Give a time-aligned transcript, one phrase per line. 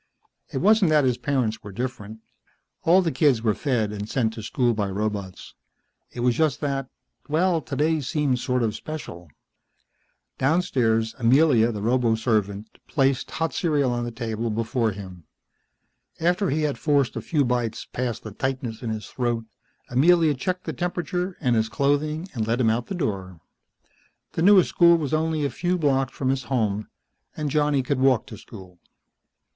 [0.51, 2.21] It wasn't that his parents were different.
[2.85, 5.53] All the kids were fed and sent to school by robots.
[6.11, 6.89] It was just that
[7.27, 9.29] well today seemed sort of special.
[10.39, 15.25] Downstairs Amelia, the roboservant, placed hot cereal on the table before him.
[16.19, 19.45] After he had forced a few bites past the tightness in his throat,
[19.91, 23.39] Amelia checked the temperature and his clothing and let him out the door.
[24.31, 26.87] The newest school was only a few blocks from his home,
[27.37, 28.79] and Johnny could walk to school.